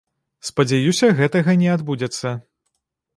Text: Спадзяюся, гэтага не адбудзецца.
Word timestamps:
Спадзяюся, 0.47 1.09
гэтага 1.19 1.55
не 1.65 1.69
адбудзецца. 1.75 2.33